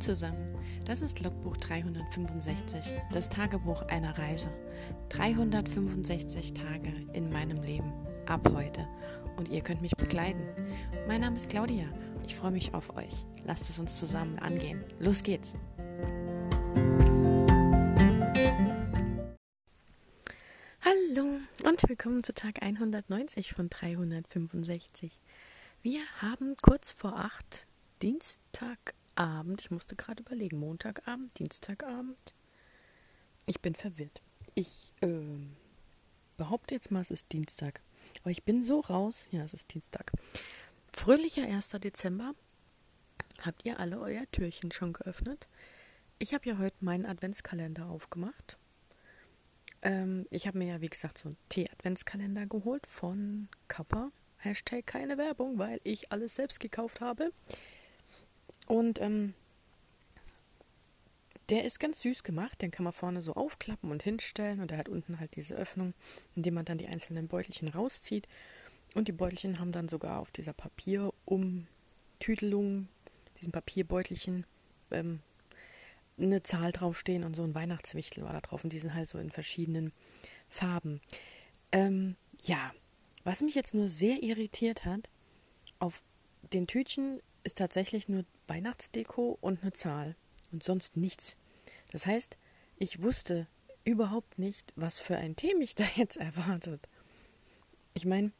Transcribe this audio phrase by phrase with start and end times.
[0.00, 4.50] Zusammen, das ist Logbuch 365, das Tagebuch einer Reise.
[5.08, 7.92] 365 Tage in meinem Leben,
[8.26, 8.86] ab heute.
[9.36, 10.46] Und ihr könnt mich begleiten.
[11.08, 11.86] Mein Name ist Claudia,
[12.26, 13.24] ich freue mich auf euch.
[13.44, 14.84] Lasst es uns zusammen angehen.
[14.98, 15.54] Los geht's!
[20.82, 25.18] Hallo und willkommen zu Tag 190 von 365.
[25.80, 27.66] Wir haben kurz vor acht
[29.16, 32.34] Dienstagabend, ich musste gerade überlegen, Montagabend, Dienstagabend.
[33.46, 34.20] Ich bin verwirrt.
[34.54, 35.38] Ich äh,
[36.36, 37.80] behaupte jetzt mal, es ist Dienstag.
[38.20, 39.28] Aber ich bin so raus.
[39.30, 40.12] Ja, es ist Dienstag.
[40.92, 41.68] Fröhlicher 1.
[41.68, 42.34] Dezember.
[43.40, 45.48] Habt ihr alle euer Türchen schon geöffnet?
[46.18, 48.58] Ich habe ja heute meinen Adventskalender aufgemacht.
[49.80, 54.10] Ähm, ich habe mir ja, wie gesagt, so einen Tee-Adventskalender geholt von Kappa.
[54.36, 57.32] Hashtag keine Werbung, weil ich alles selbst gekauft habe.
[58.66, 59.34] Und ähm,
[61.48, 62.60] der ist ganz süß gemacht.
[62.62, 64.60] Den kann man vorne so aufklappen und hinstellen.
[64.60, 65.94] Und er hat unten halt diese Öffnung,
[66.34, 68.26] in dem man dann die einzelnen Beutelchen rauszieht.
[68.94, 72.88] Und die Beutelchen haben dann sogar auf dieser Papierumtütelung,
[73.38, 74.46] diesen Papierbeutelchen,
[74.90, 75.20] ähm,
[76.18, 78.64] eine Zahl draufstehen und so ein Weihnachtswichtel war da drauf.
[78.64, 79.92] Und die sind halt so in verschiedenen
[80.48, 81.00] Farben.
[81.72, 82.72] Ähm, ja,
[83.22, 85.10] was mich jetzt nur sehr irritiert hat,
[85.78, 86.02] auf
[86.52, 90.16] den Tütchen ist tatsächlich nur Weihnachtsdeko und eine Zahl
[90.52, 91.36] und sonst nichts.
[91.92, 92.36] Das heißt,
[92.76, 93.46] ich wusste
[93.84, 96.88] überhaupt nicht, was für ein Tee mich da jetzt erwartet.
[97.94, 98.32] Ich meine,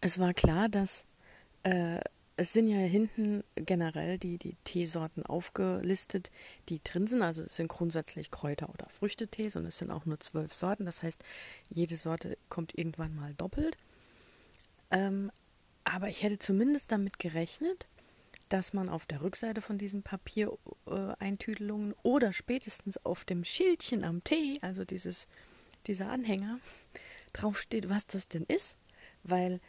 [0.00, 1.04] es war klar, dass
[1.64, 2.00] äh,
[2.36, 6.30] es sind ja hinten generell die, die Teesorten aufgelistet,
[6.68, 7.22] die drin sind.
[7.22, 10.84] Also es sind grundsätzlich Kräuter- oder Früchtetees und es sind auch nur zwölf Sorten.
[10.84, 11.24] Das heißt,
[11.68, 13.76] jede Sorte kommt irgendwann mal doppelt.
[14.90, 15.32] Ähm,
[15.88, 17.86] aber ich hätte zumindest damit gerechnet,
[18.48, 24.58] dass man auf der Rückseite von diesen Papiereintüdelungen oder spätestens auf dem Schildchen am Tee,
[24.62, 25.26] also dieses,
[25.86, 26.60] dieser Anhänger,
[27.32, 28.76] draufsteht, was das denn ist.
[29.22, 29.60] Weil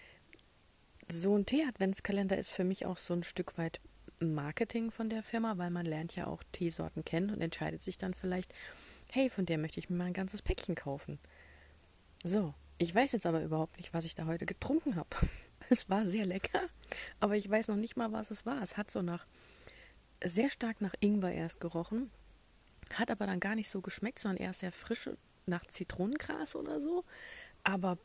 [1.11, 3.79] so ein Tee-Adventskalender ist für mich auch so ein Stück weit
[4.19, 8.13] Marketing von der Firma, weil man lernt ja auch Teesorten kennen und entscheidet sich dann
[8.13, 8.53] vielleicht,
[9.09, 11.19] hey, von der möchte ich mir mal ein ganzes Päckchen kaufen.
[12.23, 15.09] So, ich weiß jetzt aber überhaupt nicht, was ich da heute getrunken habe.
[15.71, 16.61] Es war sehr lecker,
[17.19, 18.61] aber ich weiß noch nicht mal, was es war.
[18.61, 19.25] Es hat so nach
[20.23, 22.09] sehr stark nach Ingwer erst gerochen,
[22.95, 25.09] hat aber dann gar nicht so geschmeckt, sondern eher sehr frisch
[25.45, 27.05] nach Zitronengras oder so.
[27.63, 27.97] Aber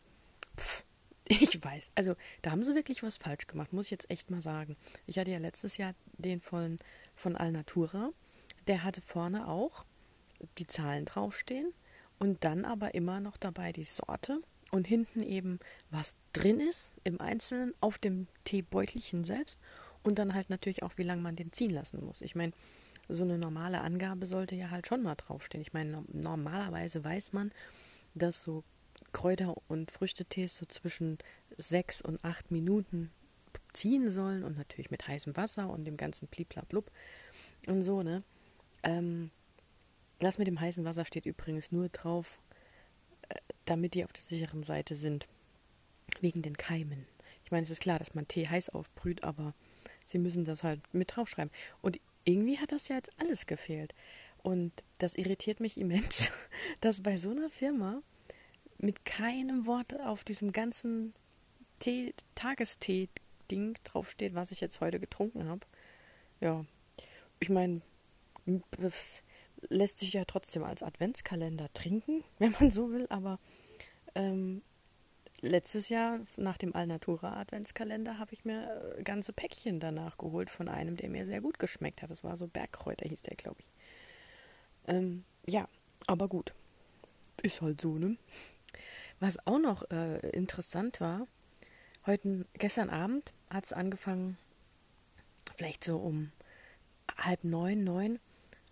[0.59, 0.85] pff,
[1.29, 4.43] ich weiß, also da haben sie wirklich was falsch gemacht, muss ich jetzt echt mal
[4.43, 4.77] sagen.
[5.07, 6.79] Ich hatte ja letztes Jahr den von,
[7.17, 8.11] von Alnatura.
[8.67, 9.85] Der hatte vorne auch
[10.59, 11.73] die Zahlen draufstehen
[12.19, 14.43] und dann aber immer noch dabei die Sorte
[14.75, 19.61] und hinten eben was drin ist im Einzelnen auf dem Teebeutelchen selbst
[20.03, 22.23] und dann halt natürlich auch, wie lange man den ziehen lassen muss.
[22.23, 22.53] Ich meine,
[23.09, 25.63] so eine normale Angabe sollte ja halt schon mal draufstehen.
[25.63, 27.53] Ich meine, normalerweise weiß man,
[28.15, 28.65] dass so
[29.13, 31.19] Kräuter- und Früchtetees so zwischen
[31.57, 33.13] sechs und acht Minuten
[33.73, 36.91] ziehen sollen und natürlich mit heißem Wasser und dem ganzen Bliblablub
[37.69, 38.25] und so, ne?
[38.83, 39.31] Ähm,
[40.19, 42.41] das mit dem heißen Wasser steht übrigens nur drauf,
[43.65, 45.29] damit die auf der sicheren Seite sind.
[46.21, 47.07] Wegen den Keimen.
[47.45, 49.55] Ich meine, es ist klar, dass man Tee heiß aufbrüht, aber
[50.07, 51.53] sie müssen das halt mit draufschreiben.
[51.83, 53.95] Und irgendwie hat das ja jetzt alles gefehlt.
[54.43, 56.31] Und das irritiert mich immens,
[56.81, 58.03] dass bei so einer Firma
[58.79, 61.15] mit keinem Wort auf diesem ganzen
[61.79, 65.67] Tee, Tagestee-Ding draufsteht, was ich jetzt heute getrunken habe.
[66.41, 66.65] Ja,
[67.41, 67.81] ich meine,
[69.69, 73.39] lässt sich ja trotzdem als Adventskalender trinken, wenn man so will, aber
[74.15, 74.63] ähm,
[75.41, 80.69] letztes Jahr nach dem Alnatura Adventskalender habe ich mir äh, ganze Päckchen danach geholt von
[80.69, 82.11] einem, der mir sehr gut geschmeckt hat.
[82.11, 83.69] Das war so Bergkräuter, hieß der, glaube ich.
[84.87, 85.69] Ähm, ja,
[86.07, 86.55] aber gut.
[87.43, 88.17] Ist halt so, ne?
[89.21, 91.27] Was auch noch äh, interessant war,
[92.07, 94.37] heute, gestern Abend hat es angefangen,
[95.57, 96.33] vielleicht so um
[97.17, 98.19] halb neun, neun.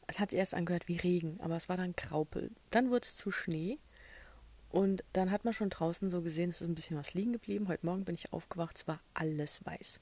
[0.07, 2.51] Es hat sich erst angehört wie Regen, aber es war dann Graupel.
[2.71, 3.79] Dann wurde es zu Schnee
[4.71, 7.69] und dann hat man schon draußen so gesehen, es ist ein bisschen was liegen geblieben.
[7.69, 10.01] Heute Morgen bin ich aufgewacht, es war alles weiß.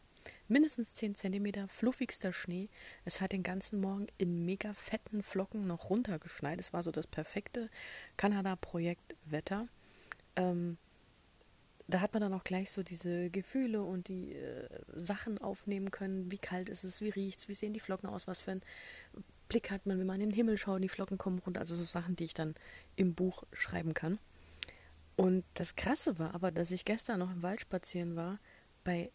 [0.48, 2.68] Mindestens 10 cm fluffigster Schnee.
[3.04, 6.60] Es hat den ganzen Morgen in mega fetten Flocken noch runtergeschneit.
[6.60, 7.70] Es war so das perfekte
[8.16, 9.68] Kanada-Projekt-Wetter
[10.36, 10.78] ähm,
[11.88, 16.30] da hat man dann auch gleich so diese Gefühle und die äh, Sachen aufnehmen können.
[16.30, 18.62] Wie kalt ist es, wie riecht es, wie sehen die Flocken aus, was für einen
[19.50, 21.60] Blick hat man, wenn man in den Himmel schaut, die Flocken kommen runter.
[21.60, 22.54] Also so Sachen, die ich dann
[22.96, 24.18] im Buch schreiben kann.
[25.16, 28.38] Und das Krasse war aber, dass ich gestern noch im Wald spazieren war,
[28.84, 29.10] bei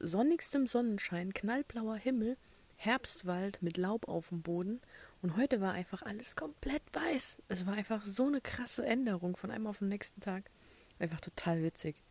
[0.00, 2.36] sonnigstem Sonnenschein, knallblauer Himmel,
[2.74, 4.80] Herbstwald mit Laub auf dem Boden
[5.20, 7.38] und heute war einfach alles komplett weiß.
[7.48, 10.50] Es war einfach so eine krasse Änderung von einem auf den nächsten Tag.
[10.98, 12.02] Einfach total witzig.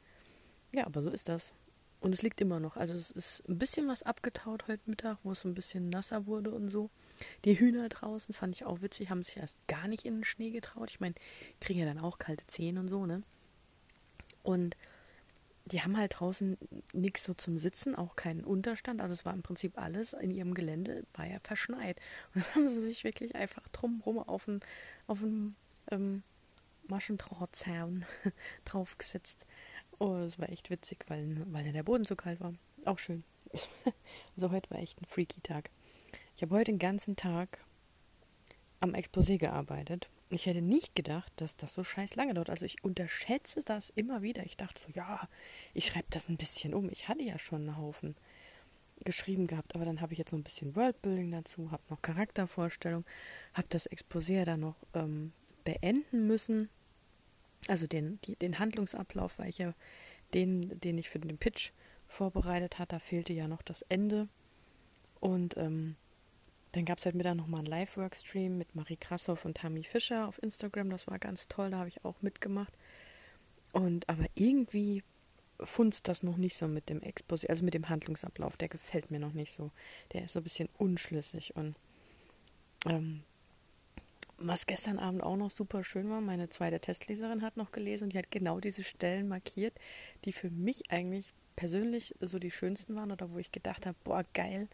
[0.75, 1.53] Ja, aber so ist das.
[1.99, 2.75] Und es liegt immer noch.
[2.77, 6.51] Also es ist ein bisschen was abgetaut heute Mittag, wo es ein bisschen nasser wurde
[6.51, 6.89] und so.
[7.45, 10.51] Die Hühner draußen fand ich auch witzig, haben sich erst gar nicht in den Schnee
[10.51, 10.89] getraut.
[10.89, 11.15] Ich meine,
[11.59, 13.23] kriegen ja dann auch kalte Zehen und so, ne?
[14.43, 14.77] Und
[15.71, 16.57] die haben halt draußen
[16.93, 19.01] nichts so zum Sitzen, auch keinen Unterstand.
[19.01, 21.99] Also es war im Prinzip alles in ihrem Gelände, war ja verschneit.
[22.33, 24.61] Und dann haben sie sich wirklich einfach drumherum auf einen,
[25.07, 25.21] auf
[25.91, 26.23] ähm,
[26.87, 28.05] Maschendrahtzaun
[28.65, 29.45] draufgesetzt.
[29.99, 32.53] Oh, es war echt witzig, weil, weil ja der Boden so kalt war.
[32.85, 33.23] Auch schön.
[34.35, 35.69] also heute war echt ein freaky Tag.
[36.37, 37.59] Ich habe heute den ganzen Tag
[38.79, 40.07] am Exposé gearbeitet.
[40.29, 42.49] Ich hätte nicht gedacht, dass das so scheiß lange dauert.
[42.49, 44.43] Also ich unterschätze das immer wieder.
[44.45, 45.27] Ich dachte so, ja,
[45.73, 46.89] ich schreibe das ein bisschen um.
[46.89, 48.15] Ich hatte ja schon einen Haufen
[49.03, 53.05] geschrieben gehabt, aber dann habe ich jetzt noch ein bisschen Worldbuilding dazu, habe noch Charaktervorstellung,
[53.53, 55.33] habe das Exposé dann noch ähm,
[55.63, 56.69] beenden müssen
[57.67, 59.73] also den, die, den Handlungsablauf, weil ich ja
[60.33, 61.71] den, den ich für den Pitch
[62.07, 64.27] vorbereitet hatte, da fehlte ja noch das Ende.
[65.19, 65.95] Und ähm,
[66.73, 70.41] dann gab es halt Mittag nochmal einen Live-Workstream mit Marie Krassoff und Tammy Fischer auf
[70.41, 70.89] Instagram.
[70.89, 72.73] Das war ganz toll, da habe ich auch mitgemacht.
[73.71, 75.03] Und aber irgendwie
[75.59, 78.57] funzt das noch nicht so mit dem Exposé, also mit dem Handlungsablauf.
[78.57, 79.71] Der gefällt mir noch nicht so.
[80.13, 81.79] Der ist so ein bisschen unschlüssig und
[82.85, 83.23] ähm,
[84.39, 88.13] was gestern Abend auch noch super schön war, meine zweite Testleserin hat noch gelesen und
[88.13, 89.73] die hat genau diese Stellen markiert,
[90.25, 94.23] die für mich eigentlich persönlich so die schönsten waren oder wo ich gedacht habe, boah,
[94.33, 94.67] geil,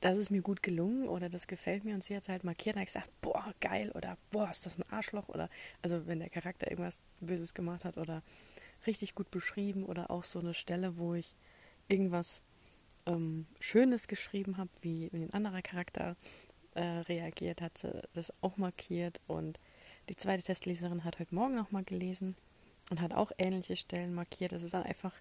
[0.00, 2.76] das ist mir gut gelungen oder das gefällt mir und sie hat es halt markiert
[2.76, 5.48] und hat gesagt, boah, geil oder boah, ist das ein Arschloch oder
[5.82, 8.22] also wenn der Charakter irgendwas Böses gemacht hat oder
[8.86, 11.34] richtig gut beschrieben oder auch so eine Stelle, wo ich
[11.88, 12.42] irgendwas
[13.06, 16.16] ähm, Schönes geschrieben habe, wie ein anderer Charakter
[16.74, 19.58] äh, reagiert, hat sie das auch markiert und
[20.08, 22.36] die zweite Testleserin hat heute Morgen nochmal gelesen
[22.90, 24.52] und hat auch ähnliche Stellen markiert.
[24.52, 25.12] Es ist dann einfach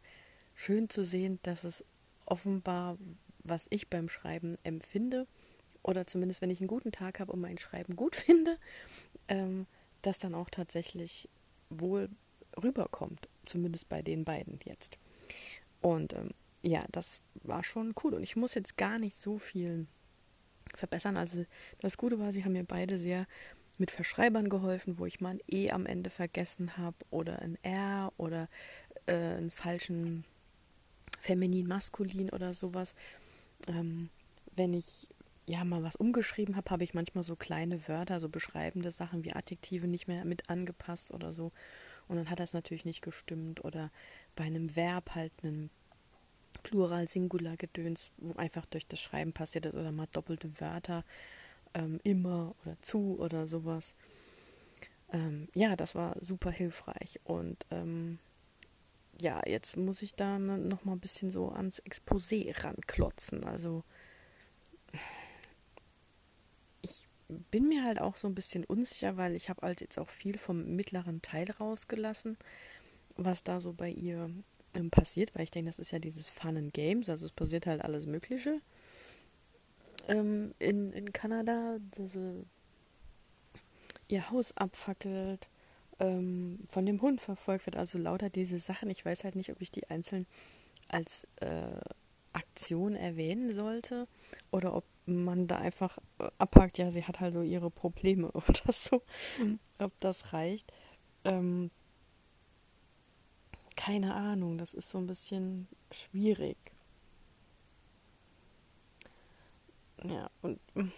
[0.54, 1.84] schön zu sehen, dass es
[2.26, 2.98] offenbar,
[3.46, 5.28] was ich beim Schreiben empfinde,
[5.84, 8.58] oder zumindest wenn ich einen guten Tag habe und mein Schreiben gut finde,
[9.28, 9.68] ähm,
[10.02, 11.30] das dann auch tatsächlich
[11.70, 12.10] wohl
[12.62, 13.28] rüberkommt.
[13.46, 14.98] Zumindest bei den beiden jetzt.
[15.82, 16.32] Und ähm,
[16.64, 18.16] ja, das war schon cool.
[18.16, 19.86] Und ich muss jetzt gar nicht so viel
[20.74, 21.18] verbessern.
[21.18, 21.46] Also
[21.80, 23.28] das Gute war, sie haben mir beide sehr
[23.78, 28.12] mit Verschreibern geholfen, wo ich mal ein E am Ende vergessen habe oder ein R
[28.18, 28.48] oder
[29.06, 30.26] äh, einen falschen
[31.20, 32.96] Feminin, Maskulin oder sowas.
[33.68, 34.10] Ähm,
[34.56, 35.08] wenn ich
[35.48, 39.34] ja mal was umgeschrieben habe, habe ich manchmal so kleine Wörter, so beschreibende Sachen wie
[39.34, 41.52] Adjektive nicht mehr mit angepasst oder so.
[42.08, 43.64] Und dann hat das natürlich nicht gestimmt.
[43.64, 43.92] Oder
[44.36, 45.70] bei einem Verb halt einen
[46.64, 51.04] Plural, Singular Gedöns, wo einfach durch das Schreiben passiert ist oder mal doppelte Wörter,
[51.74, 53.96] ähm, immer oder zu oder sowas.
[55.12, 58.20] Ähm, ja, das war super hilfreich und ähm,
[59.20, 63.46] ja, jetzt muss ich da noch mal ein bisschen so ans Exposé ranklotzen.
[63.46, 63.84] Also
[66.82, 67.08] ich
[67.50, 70.38] bin mir halt auch so ein bisschen unsicher, weil ich habe halt jetzt auch viel
[70.38, 72.38] vom mittleren Teil rausgelassen,
[73.16, 74.30] was da so bei ihr
[74.74, 77.66] ähm, passiert, weil ich denke, das ist ja dieses Fun and Games, also es passiert
[77.66, 78.62] halt alles Mögliche
[80.08, 82.46] ähm, in, in Kanada, also
[84.08, 85.48] ihr Haus abfackelt,
[86.00, 88.90] ähm, von dem Hund verfolgt wird, also lauter diese Sachen.
[88.90, 90.26] Ich weiß halt nicht, ob ich die einzeln
[90.88, 91.80] als äh,
[92.34, 94.08] Aktion erwähnen sollte
[94.52, 98.74] oder ob man da einfach äh, abhakt, ja, sie hat halt so ihre Probleme oder
[98.74, 99.02] so,
[99.40, 99.60] mhm.
[99.80, 100.72] ob das reicht.
[101.24, 101.72] Ähm,
[103.76, 106.58] keine Ahnung, das ist so ein bisschen schwierig.
[110.04, 110.92] Ja, und mm,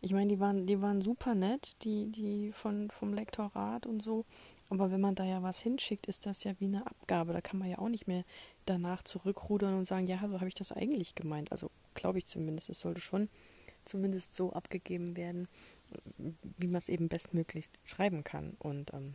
[0.00, 4.24] ich meine, die waren, die waren super nett, die, die von, vom Lektorat und so.
[4.68, 7.32] Aber wenn man da ja was hinschickt, ist das ja wie eine Abgabe.
[7.32, 8.24] Da kann man ja auch nicht mehr
[8.64, 11.52] danach zurückrudern und sagen, ja, so habe ich das eigentlich gemeint.
[11.52, 13.28] Also glaube ich zumindest, es sollte schon
[13.84, 15.48] zumindest so abgegeben werden,
[16.58, 18.56] wie man es eben bestmöglich schreiben kann.
[18.58, 19.14] Und ähm,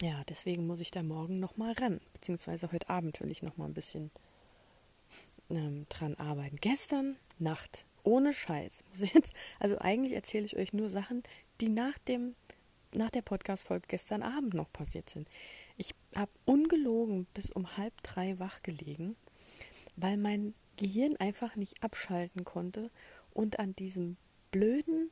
[0.00, 2.00] ja, deswegen muss ich da morgen nochmal ran.
[2.14, 4.10] Beziehungsweise heute Abend will ich nochmal ein bisschen
[5.50, 6.56] ähm, dran arbeiten.
[6.56, 8.84] Gestern Nacht, ohne Scheiß,
[9.14, 11.22] jetzt, also eigentlich erzähle ich euch nur Sachen,
[11.60, 12.34] die nach dem,
[12.94, 15.28] nach der Podcast-Folge gestern Abend noch passiert sind.
[15.76, 19.16] Ich habe ungelogen bis um halb drei wach gelegen,
[19.96, 22.90] weil mein Gehirn einfach nicht abschalten konnte
[23.32, 24.16] und an diesem
[24.50, 25.10] blöden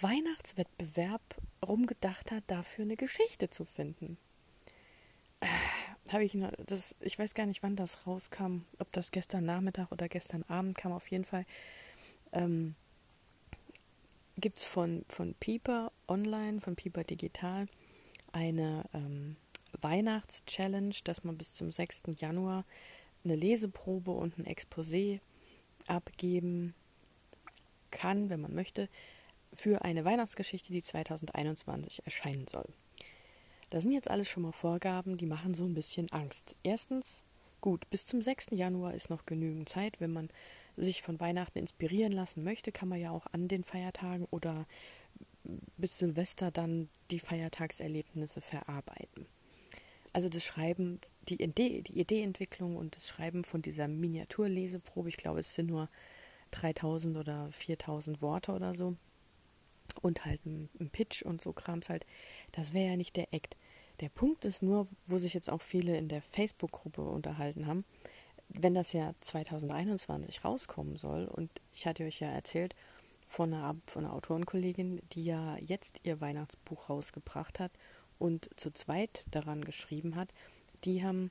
[0.00, 1.22] Weihnachtswettbewerb
[1.66, 4.18] rumgedacht hat, dafür eine Geschichte zu finden.
[6.12, 9.90] habe ich noch, das, ich weiß gar nicht, wann das rauskam, ob das gestern Nachmittag
[9.90, 11.46] oder gestern Abend kam, auf jeden Fall.
[12.36, 12.74] Ähm,
[14.36, 17.66] gibt es von, von Pieper online, von Pieper Digital,
[18.32, 19.36] eine ähm,
[19.80, 22.02] Weihnachts-Challenge, dass man bis zum 6.
[22.18, 22.64] Januar
[23.24, 25.20] eine Leseprobe und ein Exposé
[25.86, 26.74] abgeben
[27.90, 28.88] kann, wenn man möchte,
[29.54, 32.66] für eine Weihnachtsgeschichte, die 2021 erscheinen soll.
[33.70, 36.54] Das sind jetzt alles schon mal Vorgaben, die machen so ein bisschen Angst.
[36.62, 37.24] Erstens,
[37.62, 38.48] gut, bis zum 6.
[38.50, 39.98] Januar ist noch genügend Zeit.
[39.98, 40.28] Wenn man
[40.76, 44.66] sich von Weihnachten inspirieren lassen möchte, kann man ja auch an den Feiertagen oder
[45.76, 49.26] bis Silvester dann die Feiertagserlebnisse verarbeiten.
[50.12, 55.40] Also das Schreiben, die Idee, die Ideeentwicklung und das Schreiben von dieser Miniaturleseprobe, ich glaube,
[55.40, 55.90] es sind nur
[56.52, 58.96] 3000 oder 4000 Worte oder so.
[60.00, 62.06] Und halt ein, Pitch und so Krams halt.
[62.52, 63.56] Das wäre ja nicht der Act.
[64.00, 67.84] Der Punkt ist nur, wo sich jetzt auch viele in der Facebook-Gruppe unterhalten haben,
[68.48, 72.74] wenn das ja 2021 rauskommen soll, und ich hatte euch ja erzählt
[73.26, 77.72] von einer, von einer Autorenkollegin, die ja jetzt ihr Weihnachtsbuch rausgebracht hat
[78.18, 80.32] und zu zweit daran geschrieben hat,
[80.84, 81.30] die haben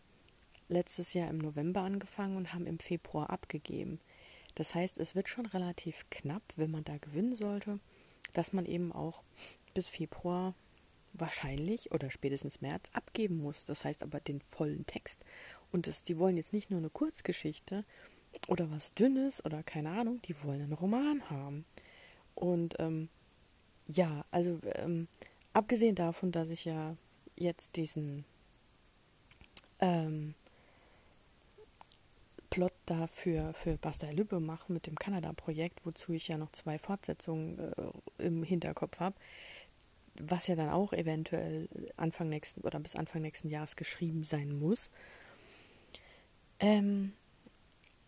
[0.67, 3.99] letztes Jahr im November angefangen und haben im Februar abgegeben.
[4.55, 7.79] Das heißt, es wird schon relativ knapp, wenn man da gewinnen sollte,
[8.33, 9.23] dass man eben auch
[9.73, 10.55] bis Februar
[11.13, 13.65] wahrscheinlich oder spätestens März abgeben muss.
[13.65, 15.23] Das heißt aber den vollen Text.
[15.75, 17.83] Und das, die wollen jetzt nicht nur eine Kurzgeschichte
[18.47, 21.65] oder was Dünnes oder keine Ahnung, die wollen einen Roman haben.
[22.33, 23.09] Und ähm,
[23.85, 25.09] ja, also ähm,
[25.51, 26.95] abgesehen davon, dass ich ja
[27.35, 28.23] jetzt diesen
[29.81, 30.33] ähm,
[32.49, 36.79] Plot da für, für Basta Lübbe mache mit dem Kanada-Projekt, wozu ich ja noch zwei
[36.79, 39.17] Fortsetzungen äh, im Hinterkopf habe,
[40.21, 41.67] was ja dann auch eventuell
[41.97, 44.89] Anfang nächsten oder bis Anfang nächsten Jahres geschrieben sein muss,
[46.59, 47.13] ähm,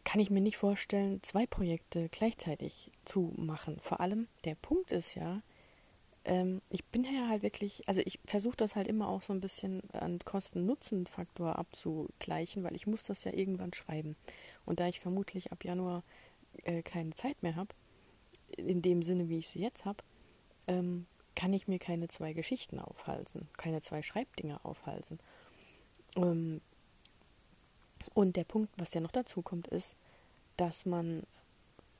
[0.03, 3.77] kann ich mir nicht vorstellen, zwei Projekte gleichzeitig zu machen.
[3.81, 5.41] Vor allem der Punkt ist ja,
[6.23, 9.41] ähm, ich bin ja halt wirklich, also ich versuche das halt immer auch so ein
[9.41, 14.15] bisschen an Kosten-Nutzen-Faktor abzugleichen, weil ich muss das ja irgendwann schreiben.
[14.65, 16.03] Und da ich vermutlich ab Januar
[16.63, 17.73] äh, keine Zeit mehr habe,
[18.55, 20.03] in dem Sinne, wie ich sie jetzt habe,
[20.67, 25.19] ähm, kann ich mir keine zwei Geschichten aufhalsen, keine zwei Schreibdinger aufhalsen.
[26.15, 26.61] Ähm,
[28.17, 29.95] und der Punkt, was ja noch dazu kommt, ist,
[30.55, 31.21] dass man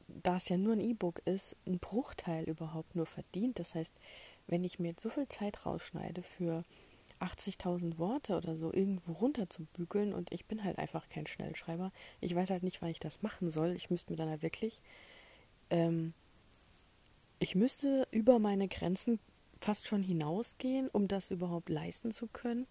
[0.08, 3.60] da es ja nur ein E-Book ist, einen Bruchteil überhaupt nur verdient.
[3.60, 3.94] Das heißt,
[4.48, 6.64] wenn ich mir jetzt so viel Zeit rausschneide für
[7.20, 11.92] 80.000 Worte oder so irgendwo runter zu bügeln und ich bin halt einfach kein Schnellschreiber.
[12.20, 13.74] Ich weiß halt nicht, wann ich das machen soll.
[13.74, 14.82] Ich müsste mir dann halt wirklich,
[15.70, 16.16] ähm,
[17.38, 19.20] ich müsste über meine Grenzen
[19.62, 22.66] fast schon hinausgehen, um das überhaupt leisten zu können,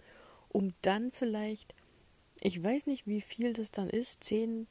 [0.48, 1.76] um dann vielleicht,
[2.40, 4.66] ich weiß nicht, wie viel das dann ist, 10,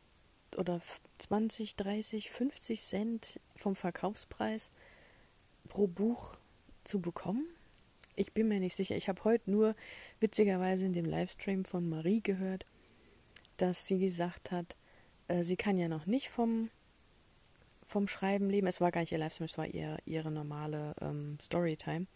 [0.58, 0.82] oder
[1.18, 4.72] 20, 30, 50 Cent vom Verkaufspreis
[5.68, 6.38] pro Buch
[6.84, 7.46] zu bekommen.
[8.16, 8.96] Ich bin mir nicht sicher.
[8.96, 9.76] Ich habe heute nur
[10.20, 12.66] witzigerweise in dem Livestream von Marie gehört,
[13.58, 14.76] dass sie gesagt hat,
[15.28, 16.70] äh, sie kann ja noch nicht vom,
[17.88, 18.68] vom Schreiben leben.
[18.68, 22.08] Es war gar nicht ihr Livestream, es war ihr, ihre normale ähm, Storytime.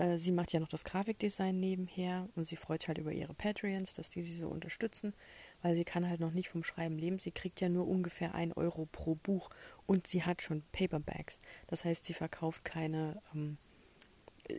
[0.00, 3.34] Äh, sie macht ja noch das Grafikdesign nebenher und sie freut sich halt über ihre
[3.34, 5.14] Patreons, dass die sie so unterstützen
[5.62, 7.18] weil sie kann halt noch nicht vom Schreiben leben.
[7.18, 9.50] Sie kriegt ja nur ungefähr 1 Euro pro Buch
[9.86, 11.38] und sie hat schon Paperbacks.
[11.66, 13.58] Das heißt, sie verkauft keine ähm,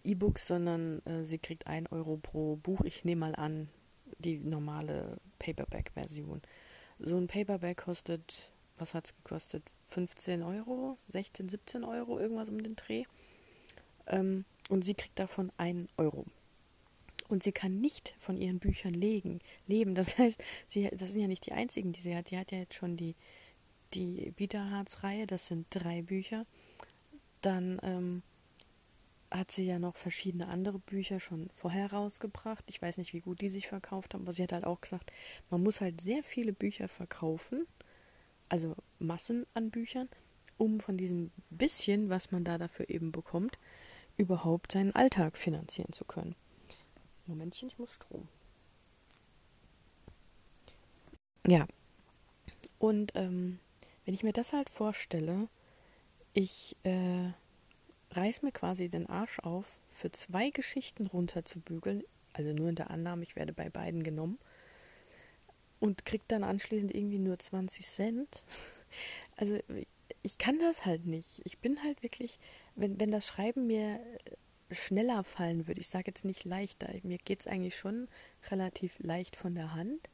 [0.03, 2.81] E-Books, sondern äh, sie kriegt 1 Euro pro Buch.
[2.81, 3.69] Ich nehme mal an,
[4.19, 6.41] die normale Paperback-Version.
[6.99, 9.63] So ein Paperback kostet, was hat es gekostet?
[9.85, 13.03] 15 Euro, 16, 17 Euro, irgendwas um den Dreh.
[14.07, 16.25] Ähm, und sie kriegt davon 1 Euro
[17.27, 19.95] und sie kann nicht von ihren Büchern legen, leben.
[19.95, 22.31] Das heißt, sie, das sind ja nicht die einzigen, die sie hat.
[22.31, 23.15] Die hat ja jetzt schon die,
[23.93, 26.45] die Biederharz-Reihe, das sind drei Bücher.
[27.41, 28.23] Dann ähm,
[29.29, 32.63] hat sie ja noch verschiedene andere Bücher schon vorher rausgebracht.
[32.67, 35.11] Ich weiß nicht, wie gut die sich verkauft haben, aber sie hat halt auch gesagt,
[35.49, 37.67] man muss halt sehr viele Bücher verkaufen,
[38.47, 40.07] also Massen an Büchern,
[40.57, 43.57] um von diesem bisschen, was man da dafür eben bekommt,
[44.21, 46.35] überhaupt seinen Alltag finanzieren zu können.
[47.25, 48.27] Momentchen, ich muss Strom.
[51.47, 51.65] Ja.
[52.77, 53.59] Und ähm,
[54.05, 55.47] wenn ich mir das halt vorstelle,
[56.33, 57.31] ich äh,
[58.11, 63.23] reiß mir quasi den Arsch auf, für zwei Geschichten runterzubügeln, also nur in der Annahme,
[63.23, 64.37] ich werde bei beiden genommen,
[65.79, 68.45] und krieg dann anschließend irgendwie nur 20 Cent.
[69.37, 69.57] Also
[70.21, 71.41] ich kann das halt nicht.
[71.45, 72.37] Ich bin halt wirklich,
[72.75, 73.99] wenn, wenn das Schreiben mir
[74.71, 75.81] schneller fallen würde.
[75.81, 76.89] Ich sage jetzt nicht leichter.
[77.03, 78.07] Mir geht es eigentlich schon
[78.49, 80.09] relativ leicht von der Hand,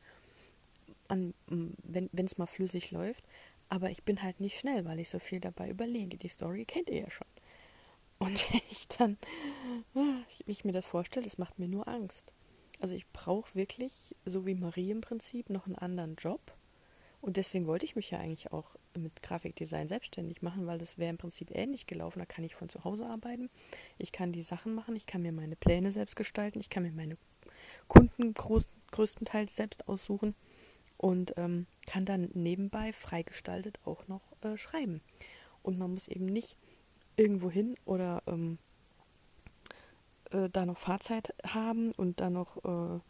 [1.08, 3.24] an, wenn es mal flüssig läuft.
[3.70, 6.18] Aber ich bin halt nicht schnell, weil ich so viel dabei überlege.
[6.18, 7.28] Die Story kennt ihr ja schon.
[8.20, 9.18] Und ich dann,
[9.94, 12.32] wie ich mir das vorstelle, das macht mir nur Angst.
[12.80, 13.94] Also ich brauche wirklich,
[14.26, 16.57] so wie Marie im Prinzip, noch einen anderen Job.
[17.28, 21.10] Und deswegen wollte ich mich ja eigentlich auch mit Grafikdesign selbstständig machen, weil das wäre
[21.10, 22.20] im Prinzip ähnlich gelaufen.
[22.20, 23.50] Da kann ich von zu Hause arbeiten,
[23.98, 26.94] ich kann die Sachen machen, ich kann mir meine Pläne selbst gestalten, ich kann mir
[26.94, 27.18] meine
[27.90, 30.36] Kunden groß, größtenteils selbst aussuchen
[30.98, 35.02] und ähm, kann dann nebenbei freigestaltet auch noch äh, schreiben.
[35.64, 36.56] Und man muss eben nicht
[37.18, 38.58] irgendwo hin oder ähm,
[40.32, 43.02] äh, da noch Fahrzeit haben und dann noch, äh,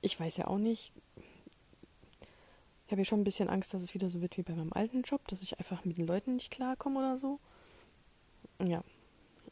[0.00, 1.31] ich weiß ja auch nicht, ich
[2.92, 5.02] habe ja schon ein bisschen Angst, dass es wieder so wird wie bei meinem alten
[5.02, 7.40] Job, dass ich einfach mit den Leuten nicht klarkomme oder so.
[8.62, 8.84] Ja,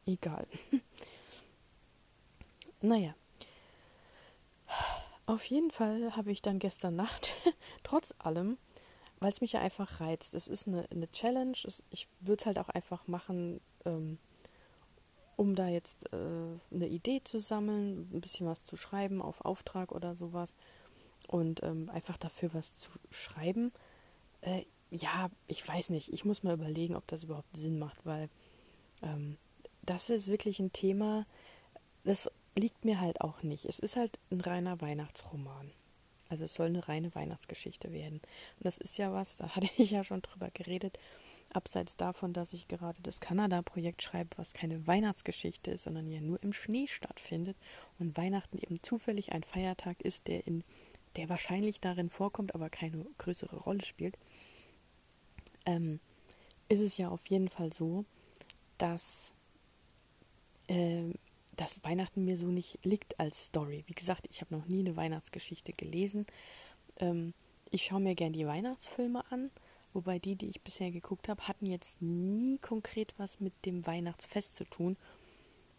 [0.06, 0.46] egal.
[2.80, 3.14] naja.
[5.26, 7.34] Auf jeden Fall habe ich dann gestern Nacht,
[7.82, 8.58] trotz allem,
[9.20, 10.34] weil es mich ja einfach reizt.
[10.34, 11.56] Es ist eine, eine Challenge.
[11.64, 14.18] Es, ich würde es halt auch einfach machen, ähm,
[15.36, 16.16] um da jetzt äh,
[16.74, 20.56] eine Idee zu sammeln, ein bisschen was zu schreiben auf Auftrag oder sowas
[21.30, 23.72] und ähm, einfach dafür was zu schreiben.
[24.40, 26.12] Äh, ja, ich weiß nicht.
[26.12, 28.28] Ich muss mal überlegen, ob das überhaupt Sinn macht, weil
[29.02, 29.36] ähm,
[29.82, 31.26] das ist wirklich ein Thema,
[32.02, 33.64] das liegt mir halt auch nicht.
[33.66, 35.70] Es ist halt ein reiner Weihnachtsroman.
[36.28, 38.20] Also es soll eine reine Weihnachtsgeschichte werden.
[38.56, 40.98] Und das ist ja was, da hatte ich ja schon drüber geredet,
[41.52, 46.42] abseits davon, dass ich gerade das Kanada-Projekt schreibe, was keine Weihnachtsgeschichte ist, sondern ja nur
[46.42, 47.56] im Schnee stattfindet
[47.98, 50.64] und Weihnachten eben zufällig ein Feiertag ist, der in
[51.16, 54.16] der wahrscheinlich darin vorkommt, aber keine größere Rolle spielt,
[55.66, 56.00] ähm,
[56.68, 58.04] ist es ja auf jeden Fall so,
[58.78, 59.32] dass
[60.68, 61.12] äh,
[61.56, 63.84] dass Weihnachten mir so nicht liegt als Story.
[63.86, 66.26] Wie gesagt, ich habe noch nie eine Weihnachtsgeschichte gelesen.
[66.96, 67.34] Ähm,
[67.70, 69.50] ich schaue mir gerne die Weihnachtsfilme an,
[69.92, 74.54] wobei die, die ich bisher geguckt habe, hatten jetzt nie konkret was mit dem Weihnachtsfest
[74.54, 74.96] zu tun.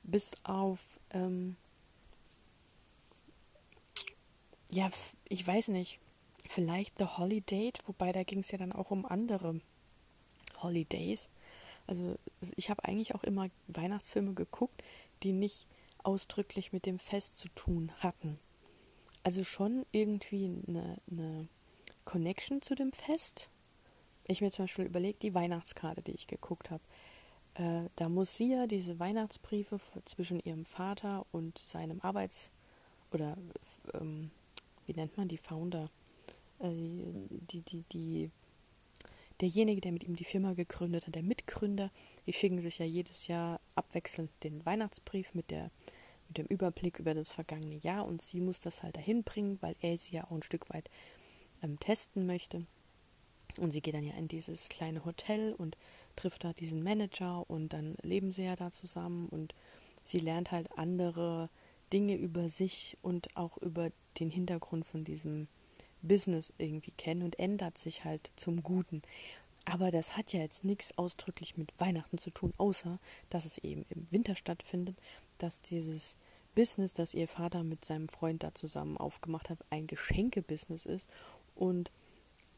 [0.04, 0.80] Bis auf,
[1.12, 1.56] ähm,
[4.72, 4.90] ja,
[5.28, 6.00] ich weiß nicht,
[6.48, 9.62] vielleicht The Holiday, wobei da ging es ja dann auch um andere
[10.62, 11.30] Holidays.
[11.88, 12.18] Also
[12.56, 14.84] ich habe eigentlich auch immer Weihnachtsfilme geguckt,
[15.24, 15.68] die nicht
[16.04, 18.40] ausdrücklich mit dem Fest zu tun hatten.
[19.24, 21.48] Also schon irgendwie eine, eine
[22.06, 23.50] Connection zu dem Fest.
[24.26, 26.84] Ich mir zum Beispiel überlegt, die Weihnachtskarte, die ich geguckt habe.
[27.56, 32.52] Äh, da muss sie ja diese Weihnachtsbriefe zwischen ihrem Vater und seinem Arbeits-
[33.12, 33.38] oder
[33.94, 34.32] ähm,
[34.92, 35.90] wie nennt man die Founder?
[36.60, 38.32] Äh, die, die, die
[39.40, 41.92] derjenige, der mit ihm die Firma gegründet hat, der Mitgründer,
[42.26, 45.72] die schicken sich ja jedes Jahr abwechselnd den Weihnachtsbrief mit, der,
[46.28, 49.76] mit dem Überblick über das vergangene Jahr und sie muss das halt dahin bringen, weil
[49.80, 50.90] er sie ja auch ein Stück weit
[51.64, 52.66] ähm, testen möchte.
[53.58, 55.78] Und sie geht dann ja in dieses kleine Hotel und
[56.18, 59.56] trifft da diesen Manager und dann leben sie ja da zusammen und
[60.04, 61.50] sie lernt halt andere
[61.92, 65.48] Dinge über sich und auch über den Hintergrund von diesem
[66.02, 69.02] Business irgendwie kennen und ändert sich halt zum Guten.
[69.66, 73.00] Aber das hat ja jetzt nichts ausdrücklich mit Weihnachten zu tun, außer
[73.30, 74.98] dass es eben im Winter stattfindet,
[75.38, 76.16] dass dieses
[76.56, 81.08] Business, das ihr Vater mit seinem Freund da zusammen aufgemacht hat, ein Geschenkebusiness ist
[81.56, 81.92] und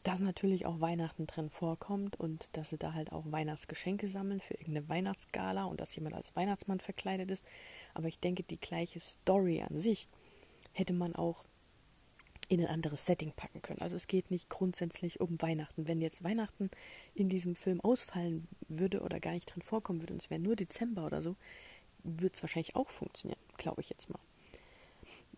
[0.04, 4.54] dass natürlich auch Weihnachten drin vorkommt und dass sie da halt auch Weihnachtsgeschenke sammeln für
[4.56, 7.46] irgendeine Weihnachtsgala und dass jemand als Weihnachtsmann verkleidet ist.
[7.94, 10.08] Aber ich denke, die gleiche Story an sich
[10.74, 11.46] hätte man auch
[12.50, 13.82] in ein anderes Setting packen können.
[13.82, 15.88] Also es geht nicht grundsätzlich um Weihnachten.
[15.88, 16.70] Wenn jetzt Weihnachten
[17.16, 20.56] in diesem Film ausfallen würde oder gar nicht drin vorkommen würde und es wäre nur
[20.56, 21.36] Dezember oder so,
[22.04, 24.20] würde es wahrscheinlich auch funktionieren, glaube ich jetzt mal.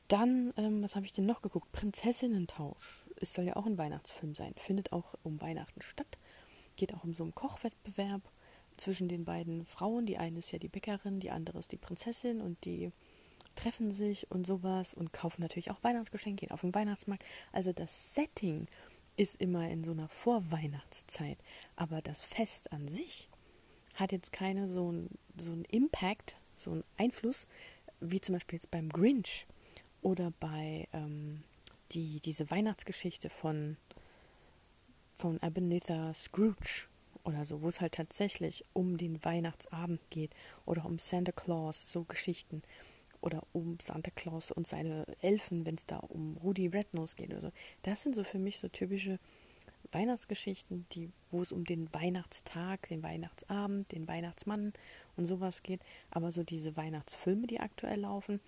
[0.07, 1.71] Dann, ähm, was habe ich denn noch geguckt?
[1.71, 3.05] Prinzessinnentausch.
[3.25, 4.53] Es soll ja auch ein Weihnachtsfilm sein.
[4.55, 6.19] Findet auch um Weihnachten statt.
[6.75, 8.21] Geht auch um so einen Kochwettbewerb
[8.77, 10.05] zwischen den beiden Frauen.
[10.05, 12.91] Die eine ist ja die Bäckerin, die andere ist die Prinzessin und die
[13.55, 17.25] treffen sich und sowas und kaufen natürlich auch Weihnachtsgeschenke, gehen auf den Weihnachtsmarkt.
[17.51, 18.67] Also das Setting
[19.17, 21.39] ist immer in so einer Vorweihnachtszeit.
[21.75, 23.27] Aber das Fest an sich
[23.95, 27.47] hat jetzt keine so einen so Impact, so einen Einfluss,
[28.01, 29.47] wie zum Beispiel jetzt beim Grinch
[30.03, 31.43] oder bei ähm,
[31.91, 33.77] die, diese Weihnachtsgeschichte von,
[35.15, 36.87] von Ebenezer Scrooge
[37.23, 40.33] oder so, wo es halt tatsächlich um den Weihnachtsabend geht
[40.65, 42.61] oder um Santa Claus, so Geschichten
[43.21, 47.41] oder um Santa Claus und seine Elfen, wenn es da um Rudi Rednose geht oder
[47.41, 47.51] so.
[47.81, 49.19] Das sind so für mich so typische
[49.91, 54.73] Weihnachtsgeschichten, die, wo es um den Weihnachtstag, den Weihnachtsabend, den Weihnachtsmann
[55.15, 55.81] und sowas geht.
[56.11, 58.39] Aber so diese Weihnachtsfilme, die aktuell laufen,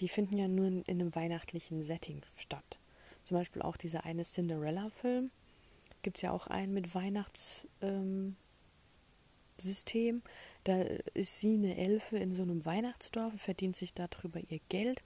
[0.00, 2.79] die finden ja nur in, in einem weihnachtlichen Setting statt.
[3.30, 5.30] Zum Beispiel auch dieser eine Cinderella-Film.
[6.02, 8.34] Gibt es ja auch einen mit Weihnachtssystem.
[10.16, 10.22] Ähm,
[10.64, 10.82] da
[11.14, 15.04] ist sie eine Elfe in so einem Weihnachtsdorf, verdient sich darüber ihr Geld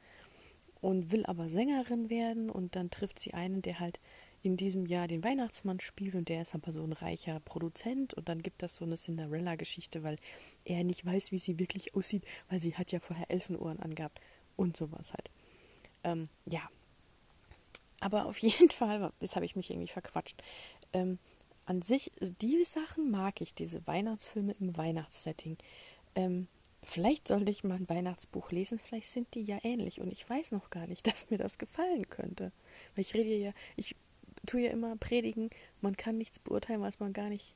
[0.80, 4.00] und will aber Sängerin werden und dann trifft sie einen, der halt
[4.40, 8.30] in diesem Jahr den Weihnachtsmann spielt und der ist aber so ein reicher Produzent und
[8.30, 10.16] dann gibt das so eine Cinderella-Geschichte, weil
[10.64, 14.18] er nicht weiß, wie sie wirklich aussieht, weil sie hat ja vorher Elfenohren angehabt
[14.56, 15.28] und sowas halt.
[16.04, 16.62] Ähm, ja.
[18.04, 20.42] Aber auf jeden Fall, jetzt habe ich mich irgendwie verquatscht.
[20.92, 21.18] Ähm,
[21.64, 25.56] an sich, die Sachen mag ich, diese Weihnachtsfilme im Weihnachtssetting.
[26.14, 26.46] Ähm,
[26.82, 30.52] vielleicht sollte ich mal ein Weihnachtsbuch lesen, vielleicht sind die ja ähnlich und ich weiß
[30.52, 32.52] noch gar nicht, dass mir das gefallen könnte.
[32.94, 33.96] Weil ich rede ja, ich
[34.44, 35.48] tue ja immer predigen,
[35.80, 37.54] man kann nichts beurteilen, was man gar nicht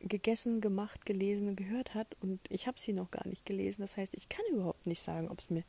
[0.00, 3.80] gegessen, gemacht, gelesen gehört hat und ich habe sie noch gar nicht gelesen.
[3.80, 5.64] Das heißt, ich kann überhaupt nicht sagen, ob es mir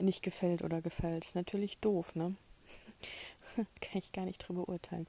[0.00, 1.24] nicht gefällt oder gefällt.
[1.24, 2.34] Ist natürlich doof, ne?
[3.56, 5.06] kann ich gar nicht drüber urteilen.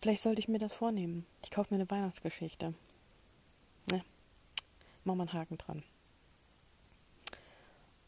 [0.00, 1.26] Vielleicht sollte ich mir das vornehmen.
[1.42, 2.74] Ich kaufe mir eine Weihnachtsgeschichte.
[3.90, 4.04] Ne?
[5.04, 5.82] Mach mal einen Haken dran.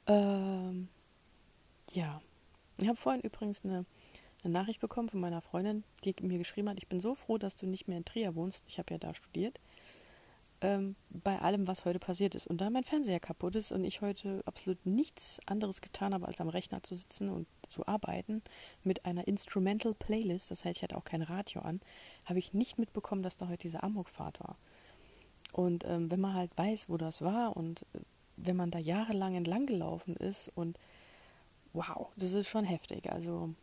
[0.07, 0.89] Ähm,
[1.93, 2.23] ja.
[2.79, 3.85] Ich habe vorhin übrigens eine
[4.43, 7.57] eine Nachricht bekommen von meiner Freundin, die mir geschrieben hat, ich bin so froh, dass
[7.57, 9.61] du nicht mehr in Trier wohnst, ich habe ja da studiert,
[10.61, 12.47] ähm, bei allem, was heute passiert ist.
[12.47, 16.41] Und da mein Fernseher kaputt ist und ich heute absolut nichts anderes getan habe, als
[16.41, 18.43] am Rechner zu sitzen und zu arbeiten
[18.83, 21.81] mit einer Instrumental Playlist, das heißt, ich hatte auch kein Radio an,
[22.25, 24.57] habe ich nicht mitbekommen, dass da heute diese Amokfahrt war.
[25.53, 28.01] Und ähm, wenn man halt weiß, wo das war und äh,
[28.37, 30.79] wenn man da jahrelang entlang gelaufen ist und
[31.73, 33.11] wow, das ist schon heftig.
[33.13, 33.55] Also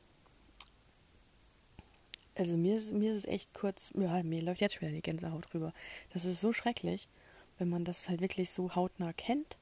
[2.37, 5.01] also mir ist, mir ist es echt kurz, ja, mir läuft jetzt schon wieder die
[5.01, 5.73] Gänsehaut drüber.
[6.13, 7.09] Das ist so schrecklich,
[7.57, 9.57] wenn man das halt wirklich so hautnah kennt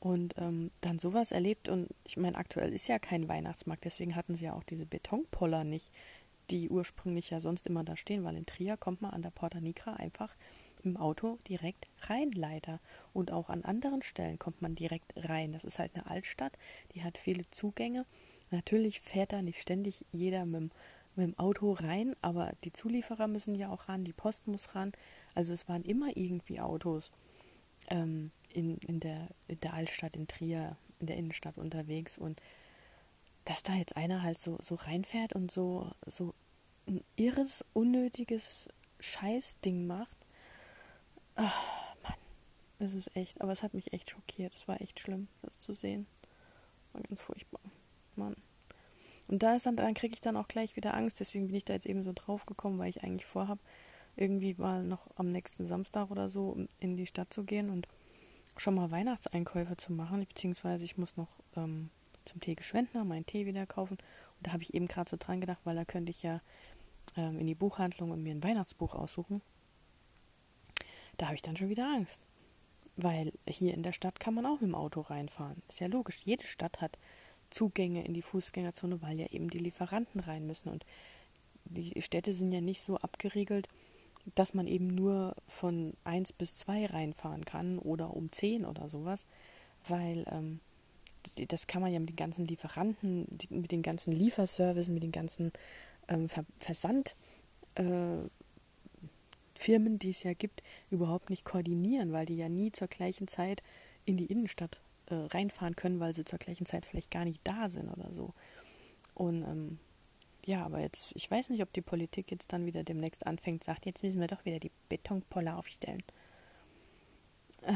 [0.00, 1.68] und ähm, dann sowas erlebt.
[1.68, 5.64] Und ich meine, aktuell ist ja kein Weihnachtsmarkt, deswegen hatten sie ja auch diese Betonpoller
[5.64, 5.90] nicht,
[6.50, 9.60] die ursprünglich ja sonst immer da stehen, weil in Trier kommt man an der Porta
[9.60, 10.34] Nigra einfach
[10.82, 12.80] im Auto direkt rein, leider.
[13.12, 15.52] Und auch an anderen Stellen kommt man direkt rein.
[15.52, 16.56] Das ist halt eine Altstadt,
[16.94, 18.06] die hat viele Zugänge.
[18.50, 20.70] Natürlich fährt da nicht ständig jeder mit dem
[21.18, 24.92] mit dem Auto rein, aber die Zulieferer müssen ja auch ran, die Post muss ran.
[25.34, 27.12] Also es waren immer irgendwie Autos
[27.88, 32.16] ähm, in, in, der, in der Altstadt, in Trier, in der Innenstadt unterwegs.
[32.16, 32.40] Und
[33.44, 36.34] dass da jetzt einer halt so, so reinfährt und so, so
[36.86, 38.68] ein irres, unnötiges
[39.00, 40.16] Scheißding macht.
[41.34, 42.14] Ach, Mann,
[42.78, 44.54] das ist echt, aber es hat mich echt schockiert.
[44.54, 46.06] Es war echt schlimm, das zu sehen.
[46.92, 47.60] War ganz furchtbar.
[48.16, 48.36] Mann.
[49.28, 51.20] Und da ist dann, dann kriege ich dann auch gleich wieder Angst.
[51.20, 53.60] Deswegen bin ich da jetzt eben so drauf gekommen, weil ich eigentlich vorhabe,
[54.16, 57.86] irgendwie mal noch am nächsten Samstag oder so in die Stadt zu gehen und
[58.56, 60.26] schon mal Weihnachtseinkäufe zu machen.
[60.26, 61.90] Beziehungsweise ich muss noch ähm,
[62.24, 63.98] zum Tee Geschwendner meinen Tee wieder kaufen.
[63.98, 66.40] Und da habe ich eben gerade so dran gedacht, weil da könnte ich ja
[67.16, 69.42] ähm, in die Buchhandlung und mir ein Weihnachtsbuch aussuchen.
[71.16, 72.22] Da habe ich dann schon wieder Angst.
[72.96, 75.62] Weil hier in der Stadt kann man auch mit dem Auto reinfahren.
[75.68, 76.20] Ist ja logisch.
[76.24, 76.98] Jede Stadt hat
[77.50, 80.68] Zugänge in die Fußgängerzone, weil ja eben die Lieferanten rein müssen.
[80.68, 80.84] Und
[81.64, 83.68] die Städte sind ja nicht so abgeriegelt,
[84.34, 89.24] dass man eben nur von 1 bis 2 reinfahren kann oder um 10 oder sowas,
[89.86, 90.60] weil ähm,
[91.48, 95.52] das kann man ja mit den ganzen Lieferanten, mit den ganzen Lieferservices, mit den ganzen
[96.08, 98.30] ähm, Ver Versandfirmen,
[99.56, 103.62] äh, die es ja gibt, überhaupt nicht koordinieren, weil die ja nie zur gleichen Zeit
[104.04, 104.80] in die Innenstadt
[105.10, 108.34] äh, reinfahren können, weil sie zur gleichen Zeit vielleicht gar nicht da sind oder so.
[109.14, 109.78] Und ähm,
[110.44, 113.86] ja, aber jetzt, ich weiß nicht, ob die Politik jetzt dann wieder demnächst anfängt, sagt,
[113.86, 116.02] jetzt müssen wir doch wieder die Betonpoller aufstellen.
[117.62, 117.72] Äh,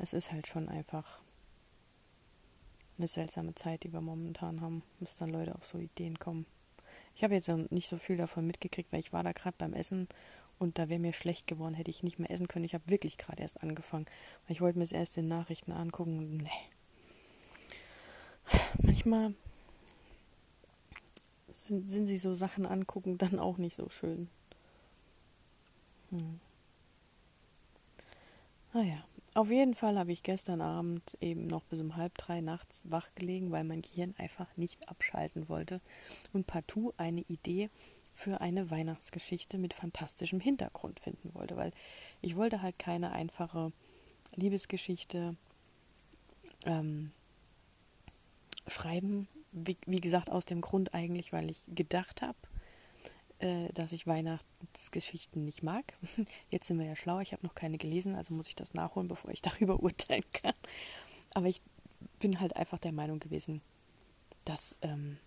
[0.00, 1.20] es ist halt schon einfach
[2.96, 6.46] eine seltsame Zeit, die wir momentan haben, bis dann Leute auf so Ideen kommen.
[7.14, 10.08] Ich habe jetzt nicht so viel davon mitgekriegt, weil ich war da gerade beim Essen
[10.58, 12.64] und da wäre mir schlecht geworden, hätte ich nicht mehr essen können.
[12.64, 14.06] Ich habe wirklich gerade erst angefangen.
[14.48, 16.50] Ich wollte mir das erst in Nachrichten angucken nee.
[18.82, 19.34] Manchmal
[21.56, 24.28] sind, sind sie so Sachen angucken dann auch nicht so schön.
[26.10, 26.40] Hm.
[28.72, 32.80] Naja, auf jeden Fall habe ich gestern Abend eben noch bis um halb drei nachts
[32.84, 35.80] wach gelegen, weil mein Gehirn einfach nicht abschalten wollte
[36.32, 37.70] und partout eine Idee
[38.18, 41.70] für eine Weihnachtsgeschichte mit fantastischem Hintergrund finden wollte, weil
[42.20, 43.70] ich wollte halt keine einfache
[44.34, 45.36] Liebesgeschichte
[46.66, 47.12] ähm,
[48.66, 49.28] schreiben.
[49.52, 52.36] Wie, wie, gesagt, aus dem Grund eigentlich, weil ich gedacht habe,
[53.38, 55.94] äh, dass ich Weihnachtsgeschichten nicht mag.
[56.50, 59.06] Jetzt sind wir ja schlau, ich habe noch keine gelesen, also muss ich das nachholen,
[59.06, 60.54] bevor ich darüber urteilen kann.
[61.34, 61.62] Aber ich
[62.18, 63.62] bin halt einfach der Meinung gewesen,
[64.44, 65.18] das ähm,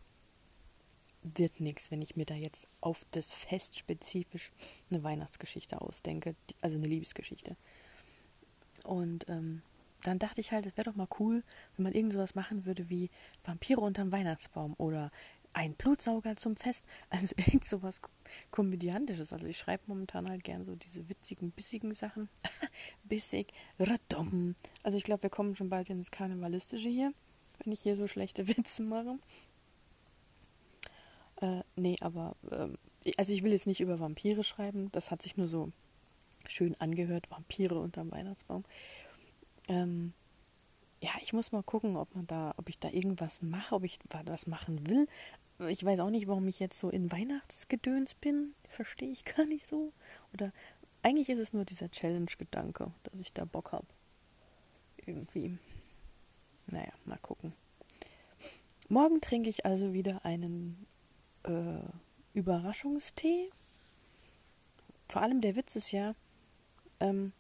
[1.23, 4.51] wird nichts, wenn ich mir da jetzt auf das Fest spezifisch
[4.89, 7.55] eine Weihnachtsgeschichte ausdenke, also eine Liebesgeschichte.
[8.84, 9.62] Und ähm,
[10.03, 11.43] dann dachte ich halt, es wäre doch mal cool,
[11.75, 13.10] wenn man irgend sowas machen würde wie
[13.43, 15.12] Vampire unterm Weihnachtsbaum oder
[15.53, 16.86] ein Blutsauger zum Fest.
[17.10, 18.01] Also irgend sowas
[18.51, 19.34] Komödiantisches.
[19.34, 22.29] Also ich schreibe momentan halt gern so diese witzigen, bissigen Sachen.
[23.03, 24.55] Bissig, radom.
[24.84, 27.13] Also ich glaube, wir kommen schon bald ins Karnevalistische hier,
[27.60, 29.19] wenn ich hier so schlechte Witze mache.
[31.41, 32.77] Äh, nee, aber ähm,
[33.17, 34.91] also ich will jetzt nicht über Vampire schreiben.
[34.91, 35.71] Das hat sich nur so
[36.47, 37.30] schön angehört.
[37.30, 38.63] Vampire unterm Weihnachtsbaum.
[39.67, 40.13] Ähm,
[41.01, 43.99] ja, ich muss mal gucken, ob man da, ob ich da irgendwas mache, ob ich
[44.25, 45.08] was machen will.
[45.67, 48.54] Ich weiß auch nicht, warum ich jetzt so in Weihnachtsgedöns bin.
[48.69, 49.93] Verstehe ich gar nicht so.
[50.34, 50.54] Oder
[51.01, 53.88] eigentlich ist es nur dieser Challenge-Gedanke, dass ich da Bock habe.
[55.06, 55.58] Irgendwie.
[56.67, 57.54] Naja, mal gucken.
[58.88, 60.86] Morgen trinke ich also wieder einen
[61.43, 61.80] äh,
[62.34, 63.49] Überraschungstee.
[65.08, 66.15] Vor allem der Witz ist ja,
[66.99, 67.34] ähm,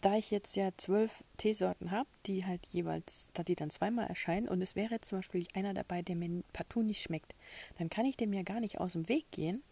[0.00, 4.48] da ich jetzt ja zwölf Teesorten habe, die halt jeweils, da die dann zweimal erscheinen,
[4.48, 7.34] und es wäre jetzt zum Beispiel einer dabei, der mir partout nicht schmeckt,
[7.78, 9.62] dann kann ich dem ja gar nicht aus dem Weg gehen,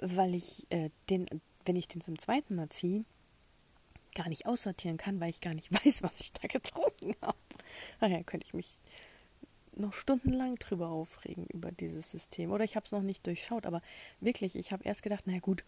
[0.00, 1.26] weil ich äh, den,
[1.64, 3.04] wenn ich den zum zweiten Mal ziehe,
[4.14, 7.38] gar nicht aussortieren kann, weil ich gar nicht weiß, was ich da getrunken habe.
[8.00, 8.76] Daher könnte ich mich
[9.76, 12.52] noch stundenlang drüber aufregen über dieses System.
[12.52, 13.82] Oder ich habe es noch nicht durchschaut, aber
[14.20, 15.64] wirklich, ich habe erst gedacht, naja gut,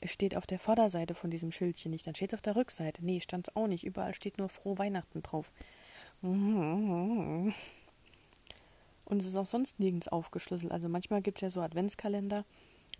[0.00, 3.04] es steht auf der Vorderseite von diesem Schildchen nicht, dann steht es auf der Rückseite.
[3.04, 3.84] Nee, stand es auch nicht.
[3.84, 5.52] Überall steht nur Frohe Weihnachten drauf.
[6.22, 7.52] Und
[9.10, 10.72] es ist auch sonst nirgends aufgeschlüsselt.
[10.72, 12.44] Also manchmal gibt es ja so Adventskalender,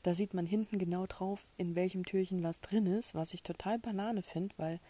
[0.03, 3.79] da sieht man hinten genau drauf, in welchem Türchen was drin ist, was ich total
[3.79, 4.81] Banane finde, weil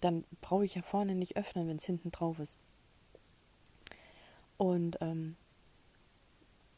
[0.00, 2.56] dann brauche ich ja vorne nicht öffnen, wenn es hinten drauf ist.
[4.58, 5.36] Und ähm,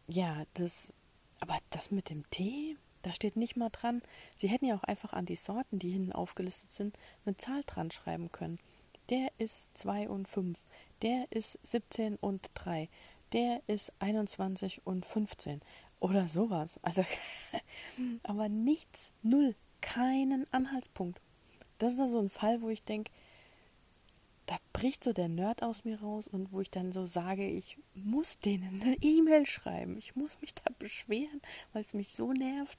[0.06, 0.92] ja, das,
[1.40, 4.02] aber das mit dem Tee, da steht nicht mal dran.
[4.36, 7.90] Sie hätten ja auch einfach an die Sorten, die hinten aufgelistet sind, eine Zahl dran
[7.90, 8.58] schreiben können.
[9.08, 10.58] Der ist 2 und 5.
[11.02, 12.88] Der ist 17 und 3.
[13.32, 15.62] Der ist 21 und 15.
[15.98, 16.78] Oder sowas.
[16.82, 17.04] Also,
[18.22, 21.20] aber nichts, null, keinen Anhaltspunkt.
[21.78, 23.10] Das ist also ein Fall, wo ich denke,
[24.50, 27.78] da bricht so der Nerd aus mir raus und wo ich dann so sage, ich
[27.94, 29.96] muss denen eine E-Mail schreiben.
[29.96, 31.40] Ich muss mich da beschweren,
[31.72, 32.76] weil es mich so nervt.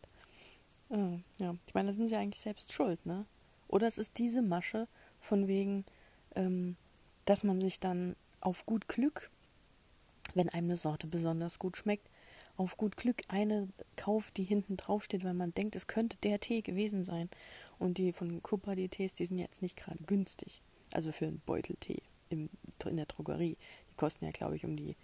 [0.90, 3.26] Oh, ja, ich meine, da sind sie eigentlich selbst schuld, ne?
[3.70, 4.90] Oder es ist diese Masche
[5.22, 5.86] von wegen,
[6.36, 6.76] ähm,
[7.24, 9.32] dass man sich dann auf gut Glück,
[10.34, 12.10] wenn einem eine Sorte besonders gut schmeckt,
[12.58, 16.42] auf gut Glück eine kauft, die hinten drauf steht, weil man denkt, es könnte der
[16.42, 17.30] Tee gewesen sein.
[17.80, 20.62] Und die von Kuppa, die Tees, die sind jetzt nicht gerade günstig.
[20.94, 22.50] Also für einen Beuteltee im,
[22.86, 23.58] in der Drogerie.
[23.90, 24.96] Die kosten ja, glaube ich, um die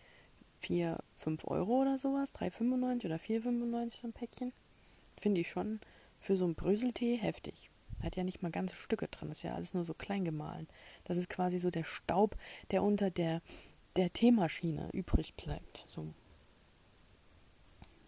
[0.60, 2.34] 4, 5 Euro oder sowas.
[2.34, 4.54] 3,95 oder 4,95 so ein Päckchen.
[5.20, 5.80] Finde ich schon
[6.20, 7.70] für so einen Bröseltee heftig.
[8.04, 10.68] Hat ja nicht mal ganze Stücke drin, ist ja alles nur so klein gemahlen.
[11.06, 12.38] Das ist quasi so der Staub,
[12.70, 13.42] der unter der,
[13.96, 15.86] der Teemaschine übrig bleibt.
[15.88, 16.14] So.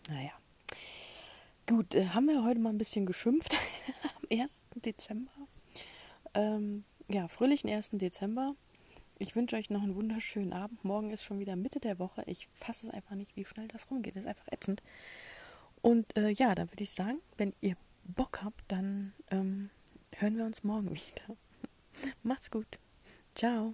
[0.09, 0.31] Naja.
[1.67, 3.55] Gut, äh, haben wir heute mal ein bisschen geschimpft
[4.03, 4.51] am 1.
[4.75, 5.31] Dezember.
[6.33, 7.89] Ähm, ja, fröhlichen 1.
[7.93, 8.55] Dezember.
[9.17, 10.83] Ich wünsche euch noch einen wunderschönen Abend.
[10.85, 12.23] Morgen ist schon wieder Mitte der Woche.
[12.27, 14.15] Ich fasse es einfach nicht, wie schnell das rumgeht.
[14.15, 14.81] Das ist einfach ätzend.
[15.81, 19.69] Und äh, ja, dann würde ich sagen, wenn ihr Bock habt, dann ähm,
[20.15, 21.35] hören wir uns morgen wieder.
[22.23, 22.79] Macht's gut.
[23.35, 23.73] Ciao.